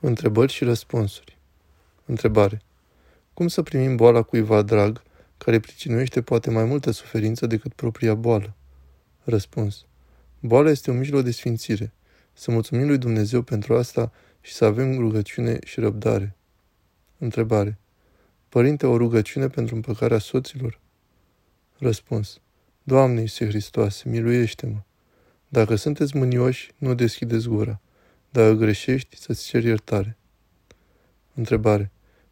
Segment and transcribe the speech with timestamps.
[0.00, 1.38] Întrebări și răspunsuri.
[2.04, 2.60] Întrebare.
[3.34, 5.02] Cum să primim boala cuiva drag,
[5.38, 8.54] care pricinuiește poate mai multă suferință decât propria boală?
[9.24, 9.84] Răspuns.
[10.40, 11.92] Boala este un mijloc de sfințire.
[12.32, 16.36] Să mulțumim lui Dumnezeu pentru asta și să avem rugăciune și răbdare.
[17.18, 17.78] Întrebare.
[18.48, 20.80] Părinte, o rugăciune pentru împăcarea soților?
[21.78, 22.40] Răspuns.
[22.82, 24.78] Doamne Iisuse Hristoase, miluiește-mă!
[25.48, 27.80] Dacă sunteți mânioși, nu deschideți gura.
[28.30, 30.16] Dacă greșești, să-ți ceri iertare.
[31.34, 31.90] Întrebare.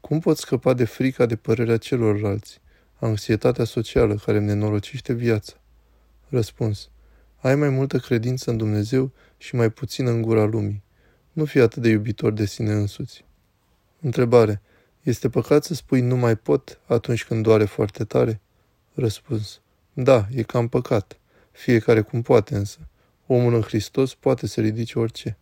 [0.00, 2.60] Cum pot scăpa de frica de părerea celorlalți,
[2.98, 5.52] anxietatea socială care îmi nenorocește viața?
[6.28, 6.90] Răspuns.
[7.36, 10.82] Ai mai multă credință în Dumnezeu și mai puțină în gura lumii.
[11.32, 13.24] Nu fi atât de iubitor de sine însuți.
[14.00, 14.62] Întrebare.
[15.02, 18.40] Este păcat să spui nu mai pot atunci când doare foarte tare?
[18.94, 19.60] Răspuns.
[19.92, 21.18] Da, e cam păcat.
[21.50, 22.78] Fiecare cum poate însă.
[23.26, 25.38] Omul în Hristos poate să ridice orice.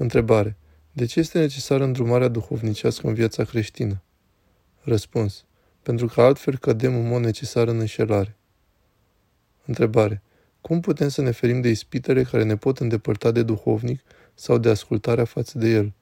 [0.00, 0.56] Întrebare.
[0.92, 4.02] De ce este necesară îndrumarea duhovnicească în viața creștină?
[4.80, 5.44] Răspuns.
[5.82, 8.36] Pentru că altfel cădem în mod necesar în înșelare.
[9.64, 10.22] Întrebare.
[10.60, 14.00] Cum putem să ne ferim de ispitele care ne pot îndepărta de duhovnic
[14.34, 15.92] sau de ascultarea față de el?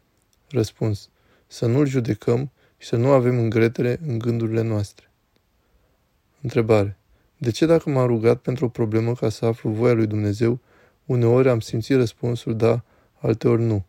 [0.49, 1.09] Răspuns.
[1.47, 5.11] Să nu-l judecăm și să nu avem îngretere în gândurile noastre.
[6.41, 6.99] Întrebare.
[7.39, 10.61] De ce dacă m-am rugat pentru o problemă ca să aflu voia lui Dumnezeu,
[11.05, 12.85] uneori am simțit răspunsul da,
[13.19, 13.85] alteori nu?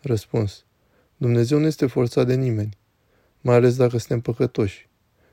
[0.00, 0.64] Răspuns.
[1.16, 2.76] Dumnezeu nu este forțat de nimeni,
[3.40, 4.88] mai ales dacă suntem păcătoși.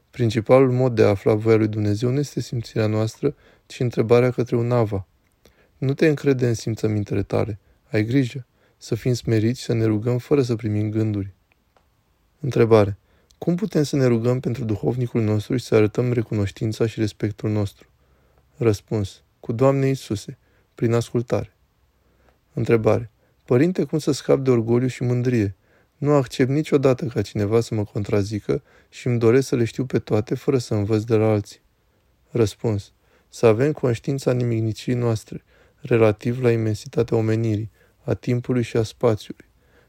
[0.09, 4.55] Principalul mod de a afla voia lui Dumnezeu nu este simțirea noastră, ci întrebarea către
[4.55, 5.07] un ava.
[5.77, 7.59] Nu te încrede în simțămintele tale.
[7.91, 8.45] Ai grijă
[8.77, 11.33] să fim smeriți și să ne rugăm fără să primim gânduri.
[12.39, 12.97] Întrebare.
[13.37, 17.89] Cum putem să ne rugăm pentru duhovnicul nostru și să arătăm recunoștința și respectul nostru?
[18.57, 19.23] Răspuns.
[19.39, 20.37] Cu Doamne Iisuse,
[20.75, 21.53] prin ascultare.
[22.53, 23.11] Întrebare.
[23.45, 25.55] Părinte, cum să scap de orgoliu și mândrie?
[25.97, 29.99] Nu accept niciodată ca cineva să mă contrazică și îmi doresc să le știu pe
[29.99, 31.61] toate fără să învăț de la alții.
[32.29, 32.93] Răspuns.
[33.29, 35.43] Să avem conștiința nimicnicii noastre,
[35.81, 37.71] relativ la imensitatea omenirii,
[38.03, 39.45] a timpului și a spațiului.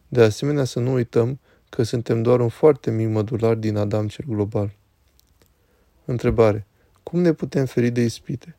[0.08, 4.24] De asemenea, să nu uităm că suntem doar un foarte mic mădular din Adam cel
[4.28, 4.76] global.
[6.04, 6.66] Întrebare.
[7.02, 8.56] Cum ne putem feri de ispite?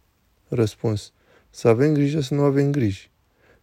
[0.48, 1.14] Răspuns.
[1.50, 3.11] Să avem grijă să nu avem griji.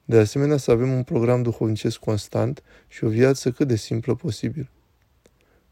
[0.09, 4.71] De asemenea, să avem un program duhovnicesc constant și o viață cât de simplă posibil.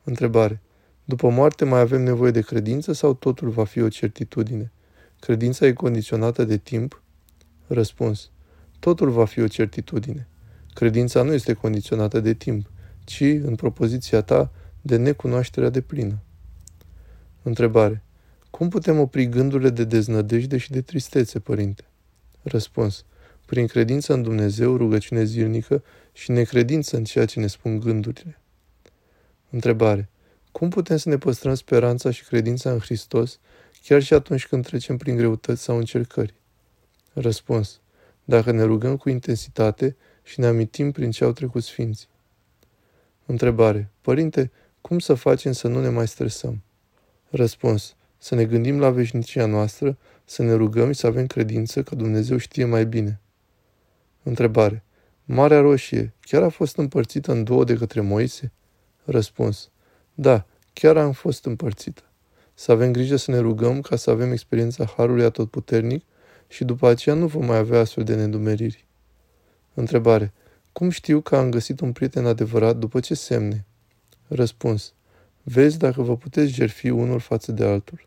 [0.05, 0.61] Întrebare.
[1.05, 4.73] După moarte mai avem nevoie de credință sau totul va fi o certitudine?
[5.21, 7.03] Credința e condiționată de timp?
[7.67, 8.31] Răspuns.
[8.79, 10.29] Totul va fi o certitudine.
[10.75, 12.71] Credința nu este condiționată de timp,
[13.05, 16.19] ci, în propoziția ta, de necunoașterea de plină.
[17.43, 18.03] Întrebare.
[18.51, 21.85] Cum putem opri gândurile de deznădejde și de tristețe, părinte?
[22.43, 23.05] Răspuns
[23.47, 28.41] prin credință în Dumnezeu, rugăciune zilnică și necredință în ceea ce ne spun gândurile.
[29.51, 30.09] Întrebare.
[30.53, 33.39] Cum putem să ne păstrăm speranța și credința în Hristos
[33.83, 36.35] chiar și atunci când trecem prin greutăți sau încercări?
[37.13, 37.81] Răspuns.
[38.25, 42.09] Dacă ne rugăm cu intensitate și ne amintim prin ce au trecut Sfinții.
[43.27, 43.91] Întrebare.
[44.01, 46.63] Părinte, cum să facem să nu ne mai stresăm?
[47.29, 47.97] Răspuns.
[48.19, 52.37] Să ne gândim la veșnicia noastră, să ne rugăm și să avem credință că Dumnezeu
[52.37, 53.21] știe mai bine.
[54.27, 54.85] Întrebare.
[55.25, 58.53] Marea Roșie chiar a fost împărțită în două de către Moise?
[59.05, 59.71] Răspuns.
[60.15, 62.03] Da, chiar am fost împărțită.
[62.55, 66.05] Să avem grijă să ne rugăm ca să avem experiența Harului Atotputernic
[66.49, 68.87] și după aceea nu vom mai avea astfel de nedumeriri.
[69.75, 70.33] Întrebare.
[70.73, 73.65] Cum știu că am găsit un prieten adevărat după ce semne?
[74.29, 74.93] Răspuns.
[75.43, 78.06] Vezi dacă vă puteți jerfi unul față de altul.